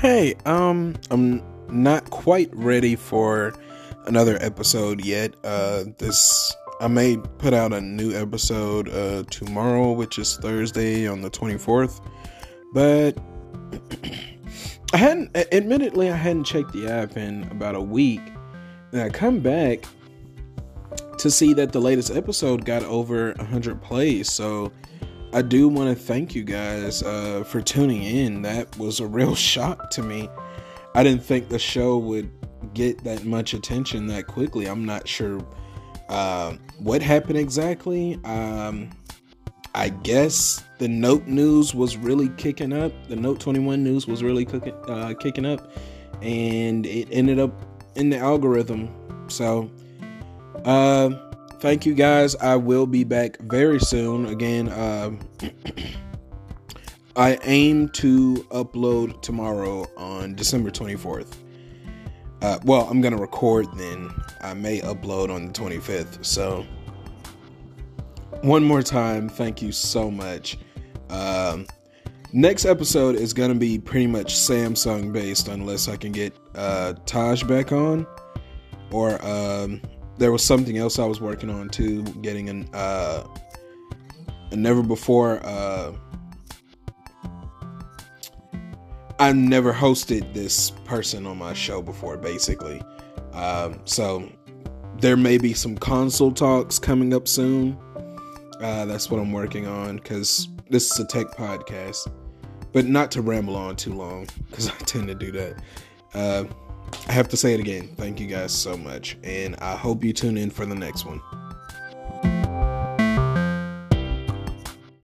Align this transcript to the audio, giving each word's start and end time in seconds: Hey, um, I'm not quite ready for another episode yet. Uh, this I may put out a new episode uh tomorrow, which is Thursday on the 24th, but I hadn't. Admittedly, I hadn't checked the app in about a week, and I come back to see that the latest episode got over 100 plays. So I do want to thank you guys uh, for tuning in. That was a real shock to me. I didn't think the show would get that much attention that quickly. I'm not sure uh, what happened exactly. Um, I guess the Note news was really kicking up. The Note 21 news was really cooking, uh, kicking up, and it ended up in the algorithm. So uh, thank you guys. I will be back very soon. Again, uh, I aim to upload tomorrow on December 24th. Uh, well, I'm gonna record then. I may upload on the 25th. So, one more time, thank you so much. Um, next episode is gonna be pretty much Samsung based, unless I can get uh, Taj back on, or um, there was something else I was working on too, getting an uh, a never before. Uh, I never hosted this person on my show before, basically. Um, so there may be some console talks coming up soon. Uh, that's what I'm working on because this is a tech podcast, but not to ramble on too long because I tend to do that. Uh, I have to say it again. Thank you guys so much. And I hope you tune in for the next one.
Hey, 0.00 0.34
um, 0.46 0.94
I'm 1.10 1.42
not 1.68 2.08
quite 2.08 2.48
ready 2.56 2.96
for 2.96 3.52
another 4.06 4.38
episode 4.40 5.04
yet. 5.04 5.34
Uh, 5.44 5.84
this 5.98 6.56
I 6.80 6.88
may 6.88 7.18
put 7.18 7.52
out 7.52 7.74
a 7.74 7.82
new 7.82 8.18
episode 8.18 8.88
uh 8.88 9.24
tomorrow, 9.24 9.92
which 9.92 10.18
is 10.18 10.38
Thursday 10.38 11.06
on 11.06 11.20
the 11.20 11.28
24th, 11.30 12.00
but 12.72 13.18
I 14.94 14.96
hadn't. 14.96 15.36
Admittedly, 15.36 16.10
I 16.10 16.16
hadn't 16.16 16.44
checked 16.44 16.72
the 16.72 16.88
app 16.88 17.18
in 17.18 17.42
about 17.50 17.74
a 17.74 17.82
week, 17.82 18.22
and 18.92 19.02
I 19.02 19.10
come 19.10 19.40
back 19.40 19.84
to 21.18 21.30
see 21.30 21.52
that 21.52 21.72
the 21.72 21.80
latest 21.80 22.10
episode 22.10 22.64
got 22.64 22.82
over 22.84 23.34
100 23.34 23.82
plays. 23.82 24.32
So 24.32 24.72
I 25.32 25.42
do 25.42 25.68
want 25.68 25.96
to 25.96 26.04
thank 26.04 26.34
you 26.34 26.42
guys 26.42 27.04
uh, 27.04 27.44
for 27.44 27.62
tuning 27.62 28.02
in. 28.02 28.42
That 28.42 28.76
was 28.78 28.98
a 28.98 29.06
real 29.06 29.34
shock 29.36 29.90
to 29.90 30.02
me. 30.02 30.28
I 30.94 31.04
didn't 31.04 31.22
think 31.22 31.48
the 31.48 31.58
show 31.58 31.98
would 31.98 32.30
get 32.74 33.04
that 33.04 33.24
much 33.24 33.54
attention 33.54 34.08
that 34.08 34.26
quickly. 34.26 34.66
I'm 34.66 34.84
not 34.84 35.06
sure 35.06 35.40
uh, 36.08 36.54
what 36.78 37.00
happened 37.00 37.38
exactly. 37.38 38.18
Um, 38.24 38.90
I 39.72 39.90
guess 39.90 40.64
the 40.78 40.88
Note 40.88 41.28
news 41.28 41.76
was 41.76 41.96
really 41.96 42.28
kicking 42.30 42.72
up. 42.72 42.92
The 43.08 43.14
Note 43.14 43.38
21 43.38 43.84
news 43.84 44.08
was 44.08 44.24
really 44.24 44.44
cooking, 44.44 44.74
uh, 44.88 45.14
kicking 45.20 45.46
up, 45.46 45.70
and 46.22 46.84
it 46.86 47.06
ended 47.12 47.38
up 47.38 47.52
in 47.94 48.10
the 48.10 48.18
algorithm. 48.18 48.92
So 49.28 49.70
uh, 50.64 51.10
thank 51.60 51.84
you 51.84 51.94
guys. 51.94 52.34
I 52.36 52.56
will 52.56 52.86
be 52.86 53.04
back 53.04 53.38
very 53.40 53.78
soon. 53.78 54.26
Again, 54.26 54.68
uh, 54.68 55.12
I 57.16 57.38
aim 57.44 57.90
to 57.90 58.46
upload 58.50 59.20
tomorrow 59.20 59.86
on 59.96 60.34
December 60.34 60.70
24th. 60.70 61.36
Uh, 62.42 62.58
well, 62.64 62.88
I'm 62.90 63.02
gonna 63.02 63.18
record 63.18 63.66
then. 63.76 64.10
I 64.40 64.54
may 64.54 64.80
upload 64.80 65.30
on 65.30 65.46
the 65.46 65.52
25th. 65.52 66.24
So, 66.24 66.64
one 68.40 68.64
more 68.64 68.82
time, 68.82 69.28
thank 69.28 69.60
you 69.60 69.72
so 69.72 70.10
much. 70.10 70.58
Um, 71.10 71.66
next 72.32 72.64
episode 72.64 73.16
is 73.16 73.34
gonna 73.34 73.54
be 73.54 73.78
pretty 73.78 74.06
much 74.06 74.34
Samsung 74.34 75.12
based, 75.12 75.48
unless 75.48 75.88
I 75.88 75.96
can 75.96 76.12
get 76.12 76.34
uh, 76.54 76.94
Taj 77.04 77.42
back 77.42 77.72
on, 77.72 78.06
or 78.90 79.22
um, 79.22 79.82
there 80.20 80.30
was 80.30 80.44
something 80.44 80.76
else 80.76 80.98
I 80.98 81.06
was 81.06 81.18
working 81.18 81.48
on 81.48 81.70
too, 81.70 82.02
getting 82.20 82.50
an 82.50 82.68
uh, 82.74 83.26
a 84.52 84.56
never 84.56 84.82
before. 84.82 85.40
Uh, 85.42 85.92
I 89.18 89.32
never 89.32 89.72
hosted 89.72 90.34
this 90.34 90.70
person 90.84 91.26
on 91.26 91.38
my 91.38 91.54
show 91.54 91.80
before, 91.80 92.18
basically. 92.18 92.82
Um, 93.32 93.80
so 93.86 94.30
there 94.98 95.16
may 95.16 95.38
be 95.38 95.54
some 95.54 95.76
console 95.76 96.32
talks 96.32 96.78
coming 96.78 97.14
up 97.14 97.26
soon. 97.26 97.78
Uh, 98.60 98.84
that's 98.84 99.10
what 99.10 99.20
I'm 99.20 99.32
working 99.32 99.66
on 99.66 99.96
because 99.96 100.48
this 100.68 100.92
is 100.92 101.00
a 101.00 101.06
tech 101.06 101.28
podcast, 101.28 102.12
but 102.72 102.84
not 102.84 103.10
to 103.12 103.22
ramble 103.22 103.56
on 103.56 103.74
too 103.74 103.94
long 103.94 104.28
because 104.50 104.68
I 104.70 104.74
tend 104.84 105.08
to 105.08 105.14
do 105.14 105.32
that. 105.32 105.62
Uh, 106.12 106.44
I 107.08 107.12
have 107.12 107.28
to 107.28 107.36
say 107.36 107.54
it 107.54 107.60
again. 107.60 107.88
Thank 107.96 108.20
you 108.20 108.26
guys 108.26 108.52
so 108.52 108.76
much. 108.76 109.16
And 109.22 109.56
I 109.56 109.76
hope 109.76 110.04
you 110.04 110.12
tune 110.12 110.36
in 110.36 110.50
for 110.50 110.66
the 110.66 110.74
next 110.74 111.04
one. 111.04 111.20